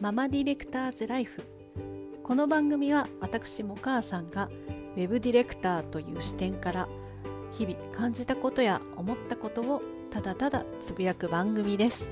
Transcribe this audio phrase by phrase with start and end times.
[0.00, 1.42] ママディレクターズライフ。
[2.22, 4.48] この番組は私も母さんが
[4.96, 6.88] ウェブディレクターという視点から
[7.52, 12.08] 日々感じたことや思ったことをただただつぶやく番組です。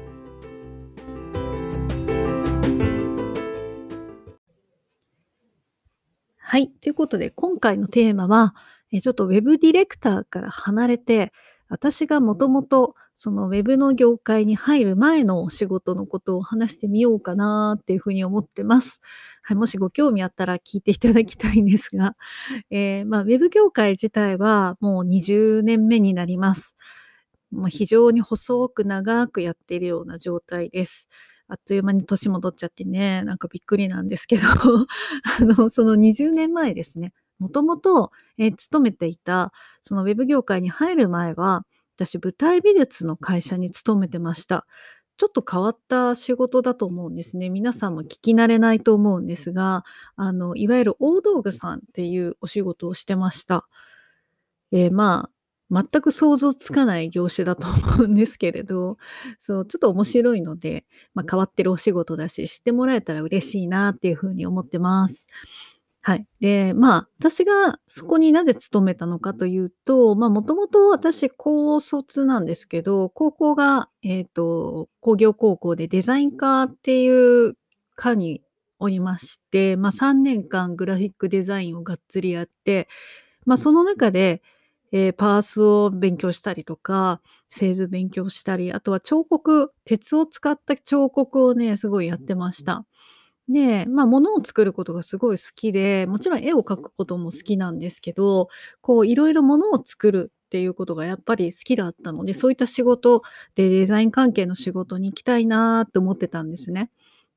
[6.36, 6.68] はい。
[6.68, 8.54] ということで今回のテーマは
[8.92, 11.32] ちょっとウェブディレクターから離れて
[11.70, 19.00] 私がもともとそのウェブの業界に入る前のお仕事のことを話してみようかなっていうふうに思ってます。
[19.42, 22.14] はい、もしご興味あったら聞いていただきたいんですが、
[22.70, 26.76] えー、まあ、ウェブ業界自体はもう20年目になります。
[27.50, 31.08] まあ、非常に細く長くやっているような状態です。
[31.48, 41.64] あっという間に年戻っちゃってね、なんかびっくりなんですけど、 あの、その20年前ですね、もともと、え勤めていた、そのウェブ業界に入る前は、
[41.98, 44.66] 私、舞台美術の会社に勤めてました。
[45.16, 47.50] ちょっと変わった仕事だと思うんですね。
[47.50, 53.66] 皆さんも聞き慣れないと思うんですが、あの、いわゆる大道具さんっていうお仕事をしてました。
[54.70, 55.28] えー、ま
[55.72, 58.96] あ、全く想像つかない業種だと思うんですけれど、
[59.40, 65.26] そう、ちょっと面白いので、まあ、変わってるお仕事だし、知ってもらえたら嬉しいなっていうふうに思ってます。
[66.02, 66.26] はい。
[66.40, 77.56] で、まあ、私がそこになぜ勤めたのかというと、まあ、もともと私高卒なんですけど、高校が、えっ、と、工業高校でデザイン科っていう
[77.94, 78.42] 科に
[78.78, 82.88] おりまして、まあ、3年間グラフィックデザインをがっつりやって、
[83.46, 84.42] まあ、その中で、
[84.92, 92.86] えーパースを勉強したりとか、製図勉強したり、あとは彫刻、鉄を使った彫刻をね、すごいやってました。
[93.48, 98.48] で、まあ、物を作ることがすごい好きで、もちろん絵を描くことも好きなんですけど、
[98.82, 103.22] こういろいろ物を作るっていうことがやっぱり好きだったので、そういった仕事
[103.54, 106.90] でデザイン関係の仕事に行きたいなって思ってたんですね。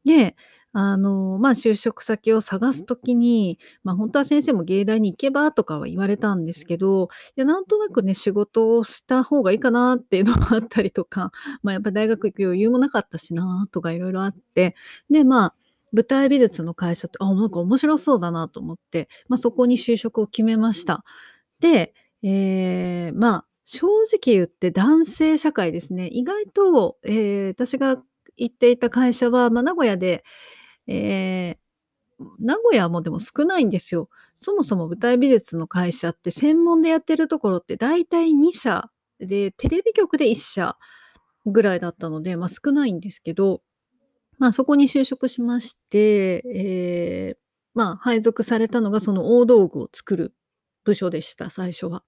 [0.06, 0.36] で、
[0.73, 11.31] あの、まあ、就職先を探す時に、ま、ほんとは先生も芸大に行けばとかは言われたんですけど、いや、なんとなくね、仕事をした方がいいかなっていうのもあったりとか、
[11.62, 14.75] まあ、やっぱ大学行く余裕もなかったしなとか色々あって、
[15.09, 15.56] で、まあ
[15.94, 21.03] 舞台美術の会社って、あ、なんか面白そうだなと思って、まあ、そこに就職を決めました。
[21.59, 21.94] で、
[22.24, 26.07] えー、まあ、正直言って男性社会ですね。
[26.12, 27.97] 意外と、えー、私が
[28.38, 30.24] 行っていた会社は、まあ、名古屋で、
[30.88, 34.09] えー、名古屋もでも少ないんですよ。
[34.41, 40.78] そもそも舞台美術の会社って専門でやってるところって大体2社で、テレビ局で1社
[41.46, 43.62] ぐらいだったので、まあ、少ないんですけど、
[44.41, 47.38] まあ、そこに就職しまして、えー、
[47.75, 50.34] まあ、配属されたのがその大道具を作る
[50.84, 52.03] 部署でした、最初は。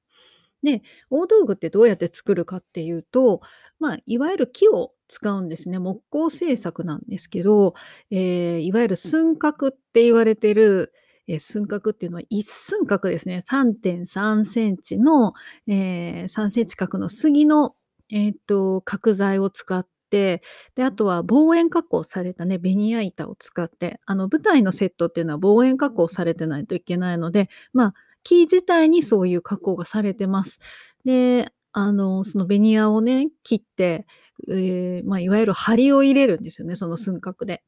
[0.64, 3.42] で、大道具ってどうやって作るかっていうと、
[3.80, 5.78] まあ、いわゆる木を使うんですね。
[5.78, 7.76] 木工製作なんですけど、
[8.10, 10.92] えー、いわゆる寸角って言われてる、
[11.28, 13.44] えー、寸角っていうのは一寸角ですね。
[13.48, 15.34] 3.3センチの、
[15.68, 17.76] えー、3センチ角の杉の、
[18.10, 20.44] えーと角材を使っ、て
[20.76, 30.60] で、あとは防煙加工されたね、ベニヤ板を使って、あの舞台のセットっていうのは防煙加工されてないといけないので、まあ、木自体にそういう加工がされてます。
[31.04, 34.06] で、あの、そのベニヤをね、切って、
[34.48, 37.64] えー、まあ、いわゆる梁を入れるんですよね、その寸角で。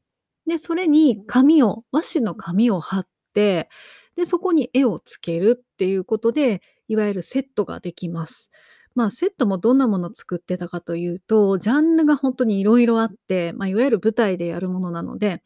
[0.46, 3.70] で、それに紙を、和紙の紙を貼って、
[4.16, 8.52] で、そこに絵をつけるっていうことで、いわゆるセットができます。
[8.96, 15.44] まあ、セットもどんなもの作ってたかというと、ジャンルが本当にいろいろあって、まあ、いわゆる舞台でやるものなので、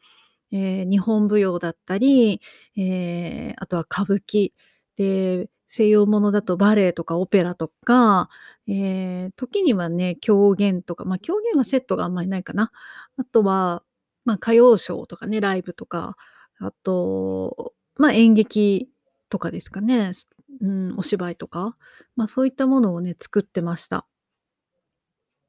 [0.52, 2.40] えー、日本舞踊だったり、
[2.76, 4.52] えー、あとは歌舞伎、
[4.96, 8.28] で、西洋ものだとバレエとかオペラとか、
[8.68, 12.72] えー、時にはね、狂言とか、まあ、狂言はセットがあんまりないかな。
[13.16, 13.82] あとは、
[14.24, 16.16] まあ、歌謡ショーとかね、ライブとか、
[16.58, 18.88] あと、まあ、演劇
[19.28, 20.12] とかですかね。
[20.60, 21.76] うん、お芝居とか、
[22.16, 24.06] まあ、そういったものをね、作ってました。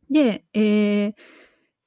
[0.10, 1.14] で、えー、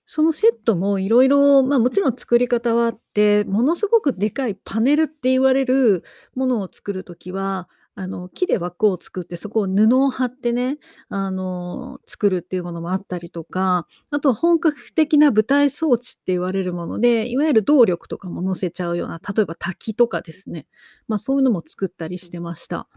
[0.07, 10.79] そのセットもいろいろ、まあ、もちろん作り方はあって、ものすごくでかいパネルって言われるものを作る時は、あの、木で枠を作って、そこを布を貼ってね、
[11.11, 20.67] あの、作るっていうものもあったりとか、あと本格的な舞台装置って言われるもので、いわゆる動力とかも乗せちゃうような、例えば滝とかですね。
[21.07, 22.89] まあ、そういうのも作ったりしてました。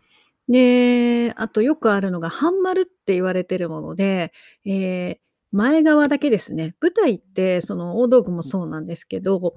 [0.49, 4.31] で、あとよくあるのが半丸って言われてるもので、
[4.65, 5.17] えー、
[5.51, 6.75] 前側だけですね。
[6.81, 9.55] 舞台ってその大道具もそうなんですけど、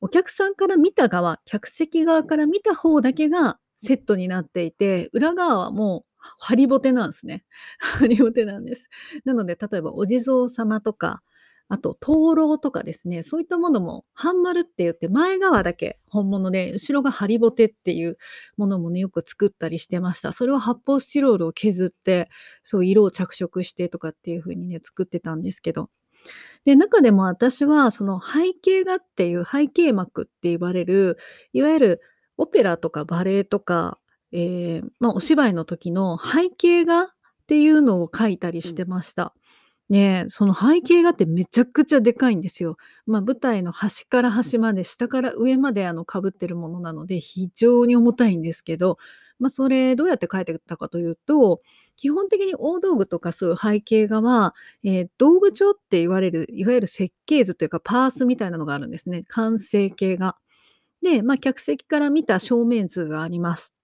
[0.00, 7.44] お客さんから見た側、客席側から見た方だけがセットになっていて、裏側はもうハリボテなんですね。
[7.78, 8.88] ハリボテなんです。
[9.24, 11.22] なので、例えばお地蔵様とか、
[11.72, 18.18] あと灯籠とかですね、そういったものも半丸って言って前側だけ本物で、後ろがハリボテっていう
[18.58, 20.34] ものもね、よく作ったりしてました。
[20.34, 22.28] それは発泡スチロールを削って、
[22.62, 25.88] そう色を着色してとかっていう風にね、作ってたんですけど。
[26.66, 31.16] で、中でも私はその背景画っていう背景膜って言われる、
[31.54, 32.00] いわゆる
[32.36, 33.98] オペラとかバレエとか、
[34.30, 37.06] えー、まあ、お芝居の時の背景画っ
[37.46, 39.34] ていうのを描いたりしてました。
[39.92, 42.78] ね、その背景画ってめちゃくちゃでかいんですよ。
[43.04, 48.96] まあ、舞台の端から端まで、下から上まであの被ってるものなので、非常に重たいんですけど、
[49.38, 51.60] まあ、それどうやって描いてたかというと、
[51.96, 59.24] 基本的に大道具とかそういう背景画は、えー、道具帳って言われる、いわゆる設計図というかパースみたいなのがあるんですね。
[59.28, 60.38] 完成形が。
[61.02, 63.74] で、まあ、客席から見た正面図があります。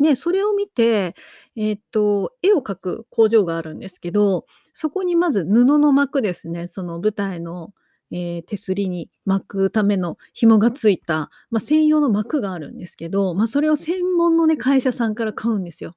[0.00, 1.16] で、それを見て、
[1.56, 4.46] えっと、絵を描く工場があるんですけど、
[4.80, 7.74] そこにまず布の膜ですね、その舞台の、
[8.12, 15.96] えー、手すりに巻くための紐がついた、まあ、専用の膜があるんですけど、まあ、それを専門のね、会社さんから買うんですよ。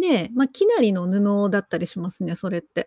[0.00, 2.86] で、まあ、きなりの布だったりしますね、それって。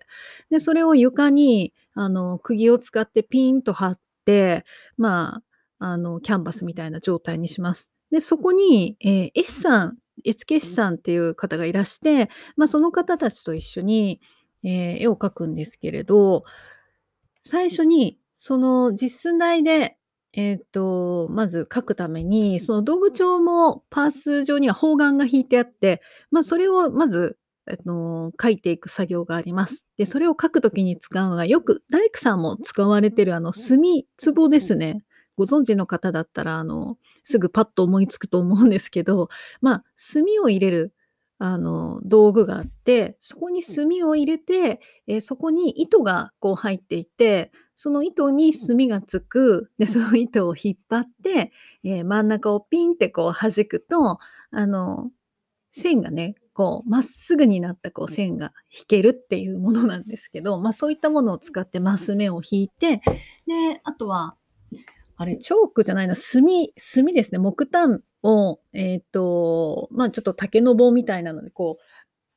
[0.50, 4.66] で、それを床に、あの、釘を使ってピンと張って、
[4.98, 5.44] ま
[5.78, 7.92] あ、あの、キャンバスみたいな状態にします。
[8.10, 14.20] で、そこに、えー、絵師さん絵付け師さんっていう方がいらして、まあ、その方たちと一緒に、
[14.64, 16.44] えー、絵を描くんですけれど、
[17.44, 19.98] 最初にその実寸大で、
[20.34, 27.38] えっ、ー、と、まず描くために、その道具帳もパース上には方眼が引いてあって、まあ、それをまず、
[27.70, 29.84] あの書いていく作業があります。
[29.98, 35.04] で、それを書くときに使うのが、よく大工さんも使われてるあの墨壺ですね。
[35.36, 39.30] ご存知の方だったら、あの、すぐパッと思いつくと思うんですけど、
[39.62, 39.84] まあ、
[40.14, 40.94] 炭を入れる、
[41.40, 51.52] あの、道具があって、そこに炭を入れて、えー、そこに糸がこう入っていて、その糸に炭がつく、で、その糸を引っ張って、
[51.84, 54.18] えー、真ん中をピンってこう弾くと、
[54.52, 55.12] あの、
[55.74, 63.02] 線がね、こう、まっすぐになったこう線が引けるっていうものなんですけど、まあそういったものを使ってマス目を引いて、
[63.46, 64.36] で、あとは、
[65.18, 67.38] あれ、チョークじゃないな、炭、炭ですね。
[67.38, 71.84] 木炭を、えっ、ー、と、まあちょっと竹の棒みたいなので、こう、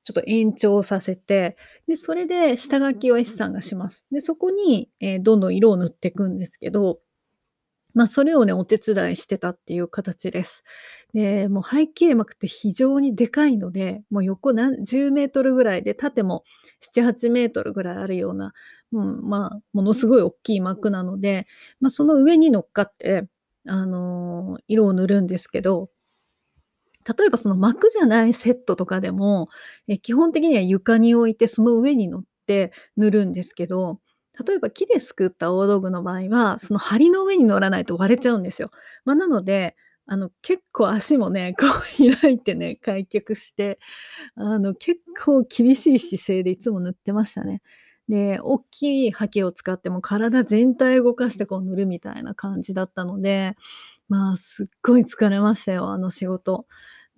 [0.05, 1.57] ちょっと延長させて、
[1.87, 4.07] で、それで下書きを S さんがします。
[4.11, 7.01] で、そこに、えー、どんどん色を塗っていくんですけど、
[7.95, 10.65] まあ、それをね、お手伝いしてたっていう形です。
[11.13, 16.45] で、もう背景膜って非常にでかいので、もう横何10メートルぐらいで、縦も
[16.95, 18.53] 7、8メートルぐらいあるような、
[18.93, 21.47] うん、まあ、ものすごい大きい膜なので、
[21.81, 23.29] まあ、その上に乗っかって、
[23.71, 25.91] あのー、色を塗るんですけど、
[27.07, 29.49] 例えばその膜じゃないセットとかでも、
[29.89, 34.01] え基本的には床に置いてその上に乗って塗るんですけど、
[34.45, 38.71] 例えば木で作った大道具の場合は、その梁の上に乗らないと割れちゃうんですよ。
[39.05, 39.77] まあ、なので、
[40.07, 43.79] あの、結構足もね、 こう開いてね、開脚して、
[44.35, 47.63] あの、結構厳しい姿勢でいつも塗ってましたね。
[48.11, 53.57] で、大きいハケを使っても体全体動かしてこう塗るみたいな感じだったので、
[54.09, 56.67] まあ、すっごい疲れましたよ、あの仕事。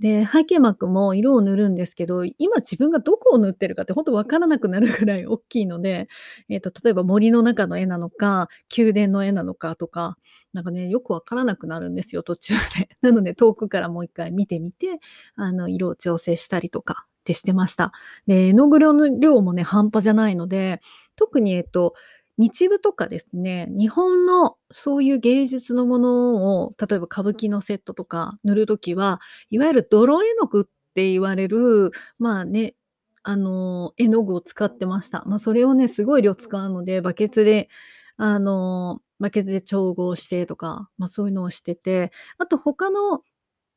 [0.01, 6.09] で、背景膜も色を塗るんですけど、今自分がどこを塗ってるかってほんとわからなくなるぐらい大きいので、
[6.51, 10.19] えっ、と、例えば森の中の絵なのか、宮殿の絵なのかとか、
[10.53, 12.91] なんかね、よくわからなくなるんですよ、途中で。
[13.01, 15.01] なので遠くからもう一回見てみて、
[15.37, 17.93] あの、色を調整したりとかってしてました。
[18.27, 20.81] で、絵の具の量もね、半端じゃないので、
[21.17, 21.95] 特に、えっと、
[22.39, 30.65] 日舞とかですね、日本のそういう芸術のものを、例えば歌舞伎のセットとか塗るときは、いわゆる泥絵の具っ
[30.95, 32.75] て言われる、まあね、
[33.23, 35.23] あの、絵の具を使ってました。
[35.27, 37.69] まあ、それをね、すごい量使うので、バケツで、
[38.17, 43.23] あの、バケツで調合してとか、まあ、そういうのをしてて、あと他の、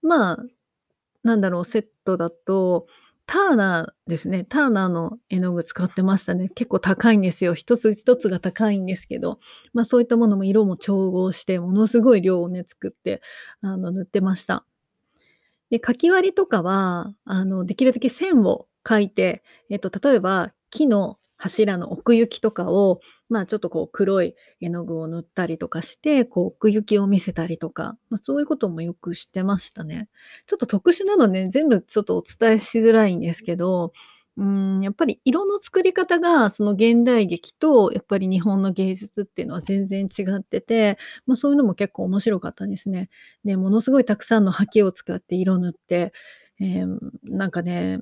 [0.02, 0.38] まあ、
[1.24, 2.88] なんだろう、セットだと、
[3.28, 4.46] ターナーですね。
[4.46, 6.50] ターナーの絵の具使ってましたね。
[6.50, 7.56] 結構高いんですよ。
[7.56, 9.40] 一つ一つが高いんですけど、
[9.74, 13.22] まあそういったものも色も調合して、ものすごい量をね、作って、
[13.62, 14.66] あの、塗ってました。
[15.72, 30.10] で、かき割りとかは、あの、できるだけ線を描いて、えっと、例えば木の柱の奥行きとかを、まあちょっとこう黒い絵の具を塗ったりとかして、こう奥行きを見せたりとか、まあ、そういうこともよくしてましたね。
[30.48, 33.94] ちょっと特殊なので、ね、全部ちょっとお伝えしづらいんですけど、
[34.38, 43.10] うん、やっぱり色の作り方がその現代劇とやっぱり日本の芸術っていうのは全然違ってて、まあ、そういうのも結構面白かったですね。
[43.46, 46.12] でものすごいたくさんの刷毛を使って色塗って、
[46.60, 48.00] えー、なんかね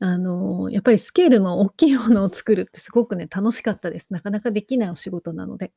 [0.00, 4.08] あの、やっぱりスケールの大きいものを作るってすごくね、楽しかったです。
[4.10, 5.72] なかなかできないお仕事なので。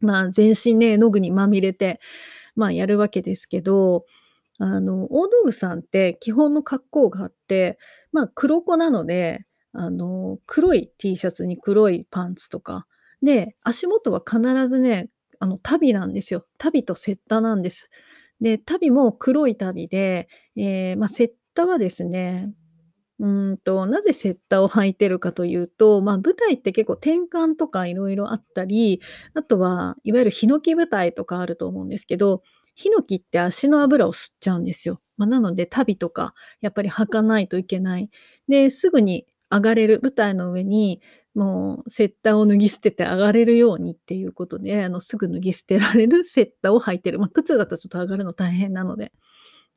[0.00, 2.00] まあ、全身ね、絵の具にまみれて、
[2.56, 4.04] まあ、やるわけですけど、
[4.58, 7.78] あの、大道具さんって基本の格好があって、
[8.10, 12.86] まあ、黒子なので、あの、黒い T シャツに黒いパンツとか、
[13.22, 16.44] で、足元は必ずね、あの、足袋なんですよ。
[16.58, 17.90] 足袋とセッタなんです。
[18.40, 22.52] で、足袋も黒い足袋で、えー、まあ、セッタはですね、
[23.22, 29.00] うんと、なぜセッターを履いてるかというと、まあ、舞台って結構転換とかいろいろあったり、
[29.34, 32.42] あとはいわゆるヒノキ舞台とかあると思うんですけど、
[32.74, 35.00] ヒノキって足の油を吸っちゃうんですよ。
[35.16, 38.10] まあ、なので足袋とかやっぱり履かないといけない。
[38.48, 41.00] で、すぐに上がれる、舞台の上に
[41.36, 47.20] もうセッターを脱ぎ捨てて上がれるようにっていうことで、あの、すぐ脱ぎ捨てられるセッターを履いてる。
[47.20, 49.12] まあ、靴だとちょっと上がるの大変なので。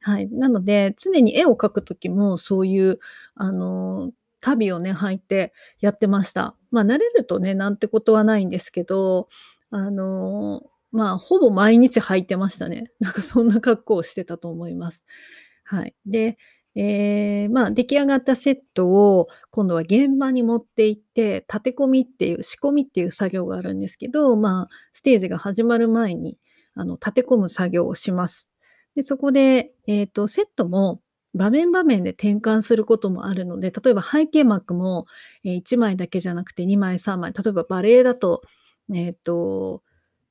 [0.05, 0.29] はい。
[0.29, 2.99] なので、常に絵を描くときも、そういう、
[3.33, 6.55] あの、足袋をね、履いてやってました。
[6.69, 9.29] まあ、慣れるとね、なんてことはないんですけど、
[9.71, 12.91] あの、まあ、ほぼ毎日履いてましたね。
[13.01, 15.07] なんかそんな格好をしてたと思います。
[15.63, 15.95] はい。
[16.05, 16.37] で、
[16.75, 26.37] えー、まあ、出来上がったセットを今度は現場に持って行って、立て込みっていう、仕込みっていう作業があるんですけど、まあ、ステージが始まる前に、
[26.75, 28.47] あの、立て込む作業をします。
[28.95, 31.01] で、そこで、えっ、ー、と、セットも
[31.33, 35.05] 場面場面で転換することもあるので、例えば背景幕も、
[35.43, 38.41] え、1枚だけじゃなくて2枚、3枚、例えばバレエだと、
[38.93, 39.83] えっ、ー、と、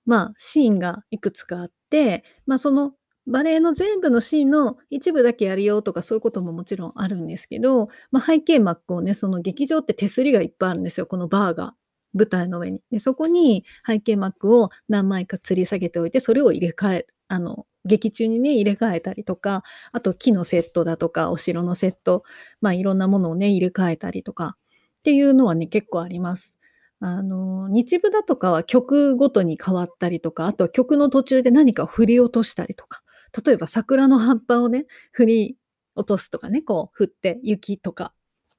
[0.07, 2.95] まあ、シーンがいくつかあって、まあ、その
[3.27, 11.75] バレエの全部のシーンの一部だけやるよとかそういうことももちろんあるんですけど、まあ、背景幕をね、その劇場って手すりがいっぱいあるんですよ、このバーが。
[12.15, 12.81] 舞台の上に。
[12.93, 19.63] で、そこに背景幕を何枚か吊り下げておいて、それを入れ替え、あの、劇中にね、入れ替えたりとか、
[19.93, 22.25] あと木のセットだとか、お城のセット、
[22.61, 24.57] まあいろんなものをね、入れ替えたりとか
[25.01, 26.57] っていうのはね、結構あります。
[27.01, 33.03] あの、日舞だとかは曲ごとに変わったりとか、あとは曲の途中で何か振り落としたりとか、
[33.45, 35.57] 例えば桜の葉っぱをね、振り
[35.97, 38.13] 落とすとかね、こう振って雪とか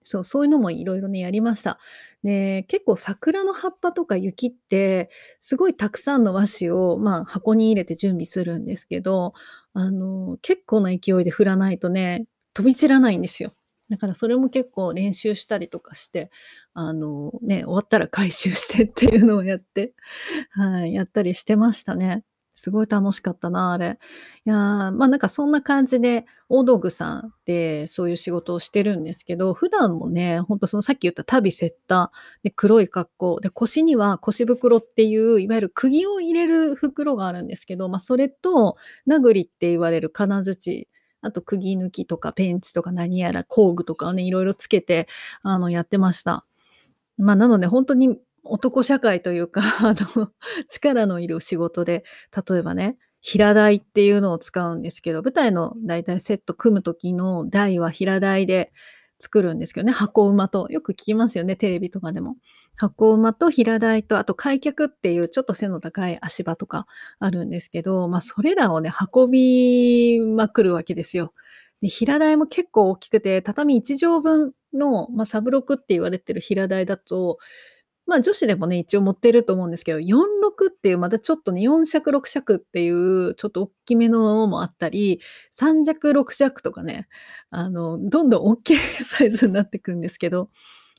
[0.06, 1.80] そう、そういうのもいろいろね、やりました。
[2.24, 5.10] で、結構桜の葉っぱとか雪って、
[5.42, 9.34] すごいたくさんの和紙を、まあ、箱に入れて準備するんですけど、
[9.74, 13.54] あの、結構な勢いで振らないとね、飛び散らないんですよ。
[13.90, 16.30] だからそれも結構練習したりとかして、
[16.74, 19.94] あの、ね、終わったら回収してっていうのをやって、
[20.52, 22.24] はい、やったりしてましたね。
[22.56, 24.00] すごい楽しかったな、あれ。
[24.46, 24.56] いや、
[24.92, 38.78] ま、なんかそんな感じで、大道具さんでそういう仕事をしてるんですけど、普段もね、ほんとそのさっき言った足袋セッター、で、黒い格好、で、腰には腰袋っていう、いわゆる釘を入れる袋があるんですけど、まあ、それと、
[39.10, 40.88] 殴りって言われる金槌、
[41.22, 45.08] あと釘抜きとかペンチとか何やら工具とかをね、色々つけて、
[45.42, 46.46] あの、やってました。
[47.18, 50.32] ま、なのでほんとに男社会というか、 あの、
[50.70, 52.04] 力のいる仕事で、
[52.50, 58.72] 例えばね、平台っていうのを使うんですけど、舞台のだいたいセット組む時の台は平台で
[59.20, 60.68] 作るんですけどね、箱馬と。
[60.70, 62.38] よく聞きますよね、テレビとかでも。
[62.78, 66.86] 箱馬と平台と、あと開脚っていうちょっと背の高い足場とか
[67.20, 71.34] あるんですけど、まあそれらをね、運びまくるわけですよ。
[71.82, 77.38] で平台も結構大きくて、畳1畳分の、まあ、サブロクって言われてる平台だと、
[78.08, 85.22] まあ、女子でもね、一応持ってると思うんですけど、46っていうまたちょっとね、4尺6尺っていうちょっと大きめのもあったり、
[85.60, 87.08] 3尺6尺とかね、
[87.50, 90.50] あの、どんどん大きいサイズになってくんですけど、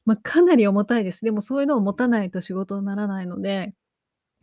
[0.04, 1.25] まあ、かなり重たいです。
[1.25, 3.75] でもそういうのを持たないと仕事にならないので、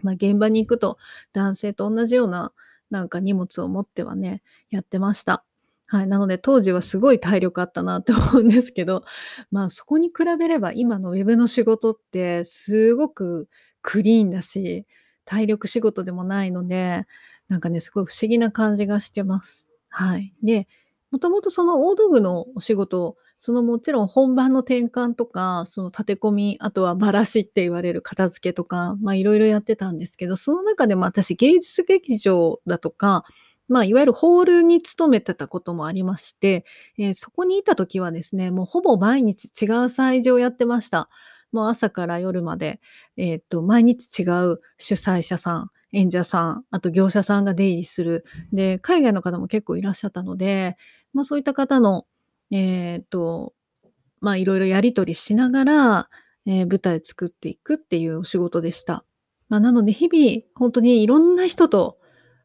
[0.03, 0.97] まあ、現場に行くと
[1.33, 2.53] 男性と同じような
[2.91, 5.45] なんか荷物を持ってはね、やってました。
[5.93, 9.03] はい、なので当時はすごい体力あったなって思うんですけど、
[9.51, 13.47] まあ、そこに比べれば今のウェブの仕事ってすごく
[13.83, 14.87] クリーンだし、
[15.23, 17.05] 体力仕事でもないので、
[17.47, 19.67] なんかね、すごい不思議な感じがしてます。
[19.89, 20.33] はい。
[20.41, 20.67] で、
[21.11, 33.25] もともとその大道具のお仕事、そのもちろん本番の転換とか、その立て込み、あとはばらしって言われる片付けとか、まあいろいろやってたんですけど、その中でも私芸術劇場だとか、
[33.67, 36.65] まあ、いわゆるホールに勤めてたこともありまして、
[36.97, 41.09] えー、そこにいた時はですね、もうほぼ毎日違う催事をやってました。
[41.51, 42.81] もう朝から夜まで、
[43.15, 48.25] えっ、と、毎日違う主催者さん、演者さん、あと業者さんが出入りする。
[48.51, 50.75] で、海外の方も結構いらっしゃったので、
[51.13, 52.07] まあそういった方の、
[52.51, 53.53] えっ、と、
[54.19, 56.09] まあいろいろやり取りしながら、
[56.45, 59.05] えー、舞台作っていくっていうお仕事でした。
[59.47, 61.99] まあなので日々、本当にいろんな人と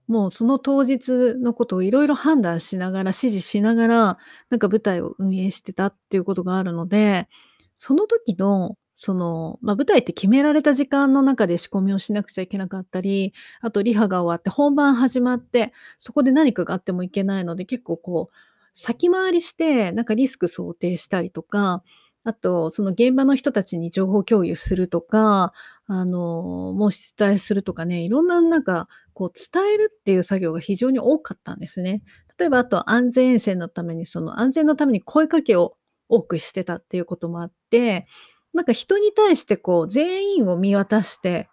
[0.09, 4.19] もうその当日のことをいろいろ判断しながら、指示しながら、
[4.51, 7.29] なんか舞台を運営してたっていうことがあるので、
[7.77, 18.37] その時の、その、ま、舞台って決められた時間の中で仕込みをしなくちゃいけなかったり、あとリハが終わって本番始まって、そこで何かがあってもいけないので、結構こう、
[18.75, 21.83] 先回りして、なんかリスク想定したりとか、
[22.25, 25.53] あと、その現場の人たちに情報共有するとか、
[25.89, 32.03] あの、申し伝えするとかね、いろんななんか、こう伝えるっていう作業が非常に多かったんですね。
[32.39, 35.77] 例えばあと安全沿線のために、その安全のために声かけを
[36.09, 38.07] 多くしてたっていうこともあって、
[38.55, 41.49] なんか人に対してこう全員を見渡して、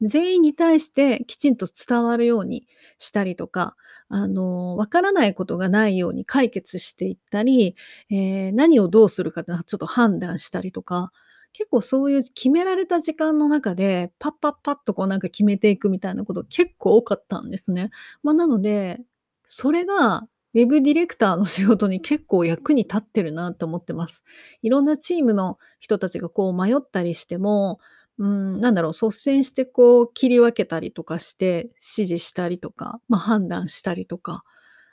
[0.00, 2.66] 全員に対してきちんと伝わるように
[2.98, 3.76] したりとか、
[4.08, 7.76] あの、わからないことがないように解決していったり、
[8.10, 11.12] えー、何をどうするかっていうのはちょっと判断したりとか、
[11.52, 17.90] 結構そういう決められた時間の中で、パッパッパッとこうなんか決めていくみたいなこと結構多かったんですね。
[18.22, 19.00] まあ、なので、
[19.46, 24.22] それがウェブディレクターの仕事に結構役に立ってるなって思ってます。
[24.62, 27.80] いろんなチームの人たちがこう迷ったりしても、
[28.18, 34.44] うん、なんだろう、率先してこう切り分けたりとかして、指示したりとか、まあ、判断したりとか、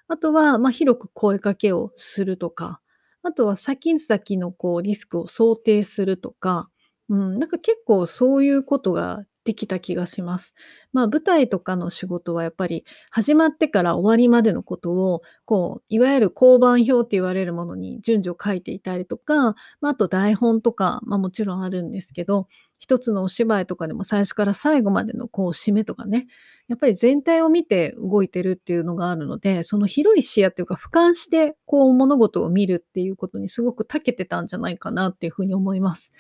[0.08, 2.82] あとは、まあ、広く声かけをするとか、
[3.24, 6.70] あとは先々のこうリスクを想定するとか、
[7.10, 10.54] うん、なんか結構そういうことができた気がします。
[10.94, 22.48] まあ、舞台とかの仕事はやっぱり始まってから終わりまでのことを、こう、いわゆる交番表って言われるものに順序を書いていたりとか、まあ、あと台本とか、まあ、もちろんあるんですけど、
[22.78, 26.28] 一つのお芝居とかでも最初から最後までのこう締めとかね、
[26.70, 36.14] やっぱり全体を見て動いてるっていうのがあるので、その広い視野っていうか俯瞰してこう物事を見るっていうことにすごく長けてたんじゃないかなっていうふうに思います。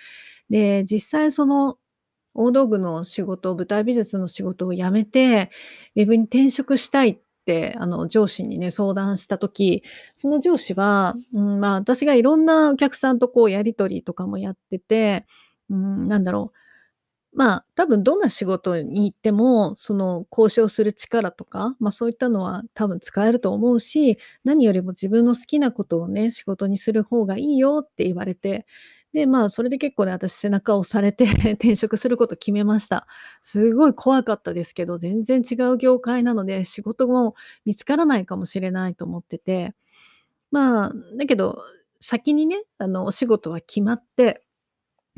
[0.49, 1.77] で、実際その
[2.33, 5.51] 大道具の仕事、舞台美術の仕事を辞めて、
[5.95, 9.83] ウェブに転職したいって、あの、上司にね、相談した時、
[10.15, 15.25] その上司は、うん、まあ、私がいろんなお客さんとこうやり取りとかもやってて、
[15.69, 16.58] うん、なんだろう、
[17.33, 28.65] まあ、多分どんな仕事に行っても、その交渉する力とか、まあ、そういったのは多分使えると思うし、何よりも自分の好きなことをね、仕事にする方がいいよって言われて、
[29.13, 33.07] で、まあ、それで結構ね、私背中を押されて 転職すること決めました。
[33.43, 39.73] すごい怖かったですけど、全然違う業界なので、仕事も見つからないかもしれないと思ってて、
[40.51, 41.63] まあ、だけど、
[42.01, 44.43] 先にね、あの、お仕事は決まって、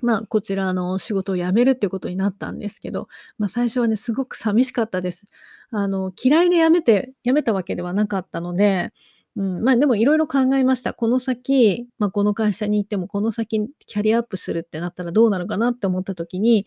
[0.01, 5.27] まあ、こちらの仕事を辞めるっていうことになったんですけど、まあ、最初はね、すごく寂しかったです。
[5.71, 8.91] あの、嫌いで辞めて辞めたわけではなかったので、
[9.37, 10.93] うん、まあ、でもいろいろ考えました。
[10.93, 16.65] この先、まあ、この会社に行っても、この先キャリアアップするってなったらどうなるかなって思った時に、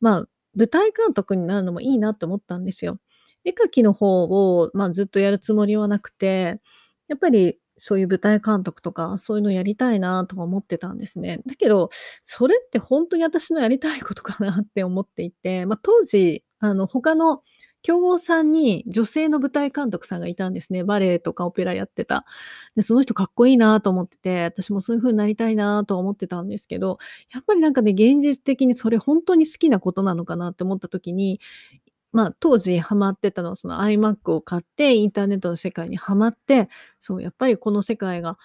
[0.00, 2.98] まあ、舞台監督になるのもいいなって思ったんですよ。
[3.44, 6.60] 絵描きの方を、まあ、ずっとやるつもりはなくて、
[7.08, 11.40] やっぱりそういう舞台監督とか、そういうのやりたいなとか思ってたんですね。
[11.46, 11.90] だけど、
[12.24, 17.42] それって本当に私のやりたいことかなって思っていて、まあ、当時、あの、他の
[17.86, 20.82] 強豪さんに女性の舞台監督さんがいたんですね。
[20.82, 22.24] バレエとかオペラやってた。
[22.74, 26.98] で、その人かっこいいなと思ってて、私もそういう風になりたいなと思ってたんですけど、
[27.32, 31.40] やっぱりなんかね、現実的にそれ本当に好きなことなのかなって思った時に、
[32.16, 36.68] まあ、当時ハマってたのはその iMac を買ってインターネットの世界にはまって、
[37.00, 38.40] そう、やっぱりこの世界が好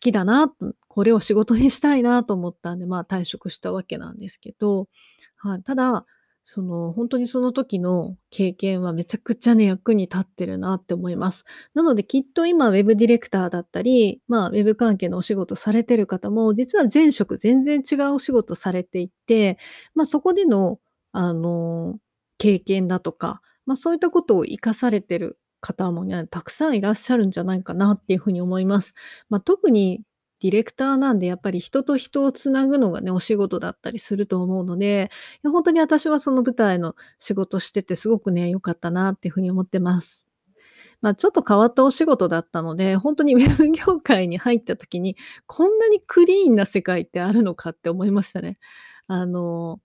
[0.00, 0.52] きだな、
[0.88, 4.88] これを仕事にしたいなと思ったんで、まあ退職したわけなんですけど、
[5.36, 5.62] はい。
[5.62, 6.06] ただ、
[6.44, 11.44] その、本当にその時の経験はめちゃくちゃね、役に立ってるなって思います。
[11.74, 19.58] なのできっと今ウェブディレクターだったり、まあ、ウェブ関係のお仕事されてる方も、実は前職全然違うお仕事されていて、
[19.94, 20.78] ま、そこでの、
[21.12, 21.98] あの、
[22.42, 28.94] 経験だとか、ま、そういったことを活かされてる方もね、たくさんいらっしゃるんじゃないかなっていう風に思います。
[29.30, 30.02] ま、特に
[30.40, 35.10] ディレクターなんで、やっぱり人と人をつなぐのがね、お仕事だったりすると思うので、
[35.44, 40.26] いや、ほんとに私はその舞台の仕事しててすごくね、良かったなっていう風に思ってます。
[41.02, 48.58] ま、ちょっと変わったお仕事だったので、ほんとに ウェブ業界に入った時に、こんなにクリーンな世界ってあるのかって思いましたね。
[49.08, 49.80] あの、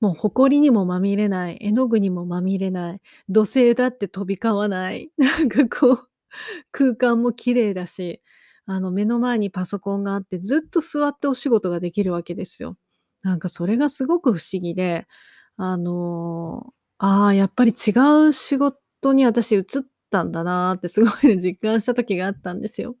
[0.00, 6.08] もう埃にもまみれない、絵の具にもまみれない、土星だって飛び交わない、 なんかこう、
[6.72, 8.22] 空間も綺麗だし
[8.66, 12.76] あの、目の前にパソコンがあって、ずっと座ってお仕事ができるわけですよ。
[13.22, 15.06] なんかそれがすごく不思議で、
[15.56, 17.92] あの、ああ、やっぱり違
[18.28, 19.64] う仕事に私移っ
[20.10, 22.96] たんだなーってすごい、実感した時があったんですよ。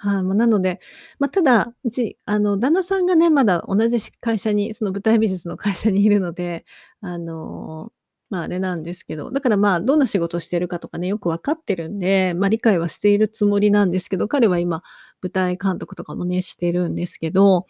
[0.00, 0.78] はい、ま、なので、
[1.18, 6.64] まあ、ただ、うち、あの、旦那さんがね、まだ同じ会社に、その舞台美術の会社にいるので、
[7.00, 7.92] あの、
[8.30, 14.82] まあ、あれなんですけど、だからまあ、どんな仕事してるかとかね、よくわかってるんで、まあ、理解はしているつもりなんですけど、彼は今、
[15.20, 17.66] 舞台監督とかもね、してるんですけど、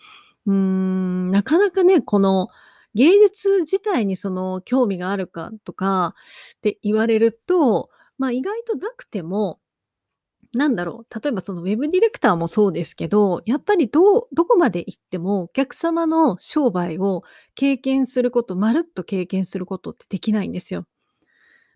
[0.46, 2.48] うーん、なかなかね、この、
[2.94, 6.14] 芸術自体にその興味があるかとか
[6.56, 9.60] って言われると、まあ、意外となくても、
[10.54, 17.22] なんだろう、例えばそのウェブディレクターもそうですけど、やっぱりどうどこまで行ってもお客様の商売を
[17.54, 20.87] 経験すること、まるっと経験することってできないんですよ。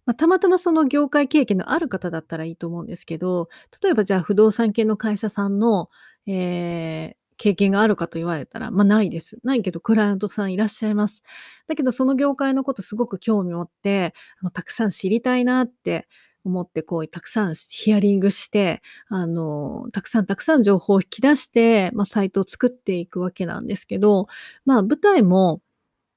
[0.06, 3.48] まあ、たまたまその業界経験のある方だったらいいと思うんですけど、
[3.82, 5.90] 例えばじゃあ不動産系の会社さんの、
[6.26, 9.38] えー経験があるかと言われたら、まあないです。
[9.42, 11.24] ないけど、クライアントさんいらっしゃいます。
[11.66, 16.06] だけど、その業界のことすごく興味持って、あのたくさん知りたいなって
[16.44, 24.26] 思って、こう、たくさんヒアリングして、あの、たくさんたくさん情報を引き出して、まあ、サイトを作っていくわけなんですけど、
[24.64, 25.60] まあ、舞台も、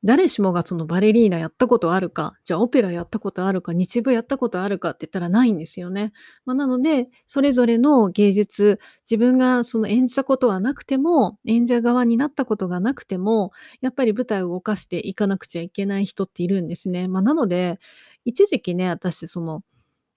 [0.05, 6.13] 誰しもがそのバレリーナやったことあるか、じゃあオペラやったことあるか、日舞やったことあるかって言ったらないんですよね。
[6.45, 17.07] まあ、なので、それぞれの芸術、自分がその演じたことはなくても、演者側になったことがなくても、やっぱり舞台を動かしていかなくちゃいけない人っているんですね。
[17.07, 17.79] まあ、なので、
[18.25, 19.63] 一時期ね、私その、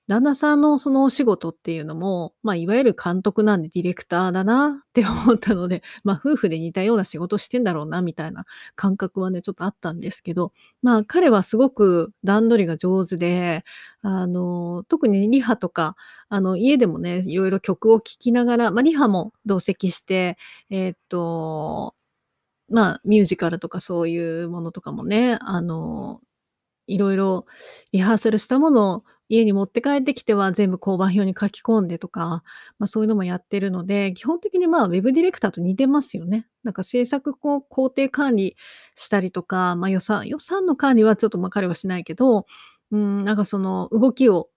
[0.08, 13.64] 旦那さんのそのお仕事っていうのも、まあ、いわゆる監督なんでディレクターだなって思ったので、 まあ、夫婦で似たような仕事してんだろうなみたいな感覚はね、ちょっとあったんですけど、まあ、彼はすごく段取りが上手で、
[14.00, 15.94] あの、特にリハとか、
[16.30, 20.38] あの、家でもね、いろいろ曲を聴きながら、まあ、リハも同席して、
[20.70, 21.94] えー、っと、
[22.70, 26.20] まあ、ミュージカルとかそういうものとかもね、あの、
[26.88, 27.46] いろいろ
[27.92, 32.42] リハーサルしたものを家に持って帰ってきては全部交番表に書き込んでとか、
[32.78, 36.46] まあ、そういうのもやってるので、基本的にまあウェブディレクターと似てますよね。
[36.64, 38.56] なんか制作こう工程管理
[38.94, 42.46] したりとか、まあ、予算、予算の管理はちょっとまあ彼はしないけど、
[42.90, 44.48] うん、なんかその動きを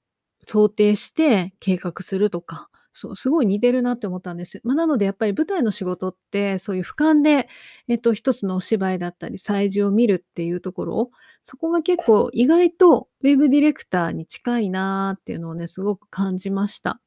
[0.48, 4.62] 想定して計画するとか、そう、すごい似てるなって思ったんです。
[4.64, 7.48] まあ、なのでやっぱり舞台の仕事って、そういう俯瞰で、
[7.88, 11.12] えっと、一つのお芝居だったり、催事を見るっていうところ、
[11.44, 17.00] そこが結構意外とウェブディレクターに近いなっていうのをね、すごく感じました。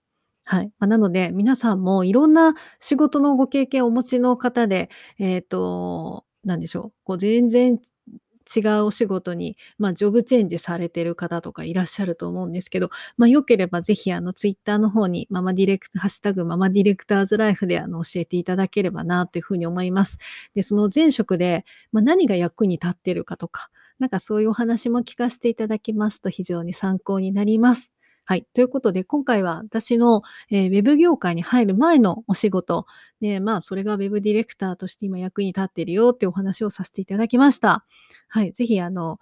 [0.45, 0.67] はい。
[0.79, 6.93] まあ、なので、皆さんもいろんな仕事のご経験をお持ちの方で、えっ、と、なんでしょう。
[7.05, 7.79] こう全然
[8.55, 20.19] 違うお仕事に、まあ、ジョブチェンジされてる方とかいらっしゃると思うんですけど、まあ、よければぜひ、あの、ツイッターの方に、ママディレクター、ハッシュタグママディレクターズライフで、あの、教えていただければな、というふうに思います。
[20.55, 27.94] で、その前職で、まあ、何が役に立ってるかとか、なんかそういうお話も聞かせていただきますと非常に参考になります。
[28.27, 28.47] はい。
[28.55, 32.87] ということで、今回は私の、えー、ウェブ業界に入る前のお仕事、
[33.21, 37.85] で、まあ、それがウェブディレクターとして今役に立っているよっていうお話をさせていただきました。
[38.29, 38.53] はい。
[38.53, 39.19] ぜひ、あの、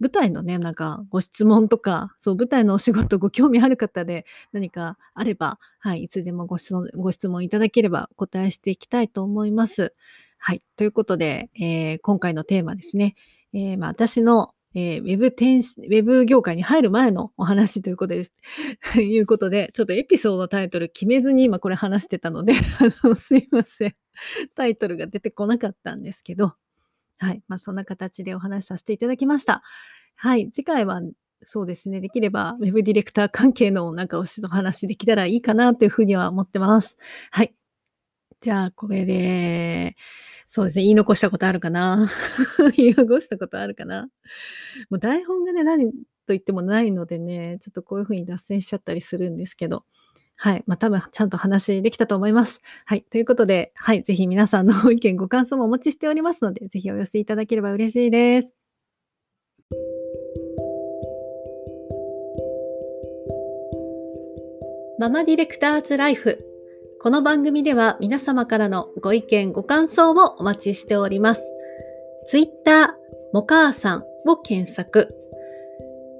[0.00, 9.94] 舞台のね、なんかご質問とか、そう、舞台のお仕事ご興味ある方で何かあれば、はい、いつでもご質問ご質問いただければお答えしていきたいと思います。
[10.38, 10.62] はい。
[10.76, 13.14] ということで、えー、今回のテーマですね。
[13.54, 18.34] えー、まあ、私のえー、ウェブ転ウェブ業界に入る前のお話ということです。
[18.92, 22.54] と いうことで、ちょっとエピソードのタイトル決めずに今これ話してたので、
[23.02, 23.96] あの、すいません。
[24.54, 26.54] タイトルが出てこなかったんですけど、
[27.18, 27.42] はい。
[27.46, 29.62] まあ、そんな形でお話しさせていただきました。
[30.16, 30.50] はい。
[30.50, 31.00] 次回は、
[31.42, 32.00] そうですね。
[32.00, 36.96] できれば、ウェブディレクター関係のなんかお話できたらいいかなというふうには思ってます。
[37.30, 37.54] はい。
[38.40, 39.96] じゃあ、これで、
[40.54, 42.08] そうですね、言い残したことあるかな
[42.78, 44.08] 言い残したことあるかな
[44.88, 49.84] もう台本がね、何と言ってもないのでね、ちょっとこういう風に脱線しちゃったりするんですけど、
[50.36, 50.62] はい。
[50.68, 52.60] まあ、多分ちゃんと話できたと思います。
[52.84, 53.02] はい。
[53.02, 54.02] ということで、はい。
[54.04, 58.54] ぜひ皆さんの意見、ご感想もお持ちしておりますので、ぜひお寄せいただければ嬉しいです。
[65.00, 66.53] ママディレクターズライフ
[67.04, 71.42] この番組では皆様からのご意見、ご感想をお待ちしております。
[72.26, 72.94] Twitter、
[73.34, 75.14] もかあさんを検索。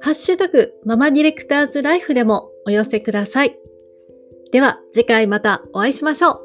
[0.03, 3.59] ハッシュタグ、ママディレクターズライフでもお寄せください。
[4.53, 6.44] では次回またお会いしましょう。